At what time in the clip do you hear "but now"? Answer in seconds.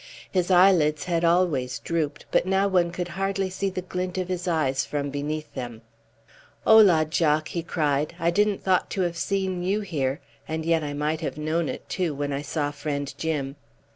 2.31-2.67